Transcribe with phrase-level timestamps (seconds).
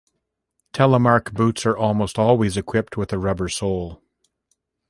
[0.73, 4.01] Telemark boots are almost always equipped with a rubber sole.